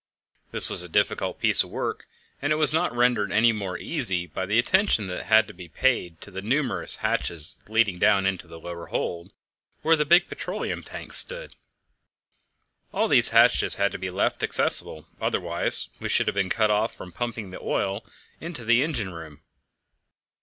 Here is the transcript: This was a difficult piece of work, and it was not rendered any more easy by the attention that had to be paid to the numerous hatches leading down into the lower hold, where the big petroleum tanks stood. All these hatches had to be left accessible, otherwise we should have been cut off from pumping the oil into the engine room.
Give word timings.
This 0.51 0.67
was 0.67 0.81
a 0.81 0.89
difficult 0.89 1.39
piece 1.39 1.63
of 1.63 1.69
work, 1.69 2.07
and 2.41 2.51
it 2.51 2.55
was 2.55 2.73
not 2.73 2.91
rendered 2.91 3.31
any 3.31 3.51
more 3.51 3.77
easy 3.77 4.25
by 4.25 4.47
the 4.47 4.57
attention 4.57 5.05
that 5.05 5.25
had 5.25 5.47
to 5.47 5.53
be 5.53 5.67
paid 5.69 6.19
to 6.21 6.31
the 6.31 6.41
numerous 6.41 6.95
hatches 7.05 7.61
leading 7.69 7.99
down 7.99 8.25
into 8.25 8.47
the 8.47 8.59
lower 8.59 8.87
hold, 8.87 9.31
where 9.83 9.95
the 9.95 10.03
big 10.03 10.27
petroleum 10.27 10.81
tanks 10.81 11.17
stood. 11.17 11.53
All 12.91 13.07
these 13.07 13.29
hatches 13.29 13.75
had 13.75 13.91
to 13.91 13.99
be 13.99 14.09
left 14.09 14.41
accessible, 14.41 15.05
otherwise 15.19 15.89
we 15.99 16.09
should 16.09 16.25
have 16.25 16.33
been 16.33 16.49
cut 16.49 16.71
off 16.71 16.95
from 16.95 17.11
pumping 17.11 17.51
the 17.51 17.61
oil 17.61 18.03
into 18.39 18.65
the 18.65 18.81
engine 18.81 19.13
room. 19.13 19.41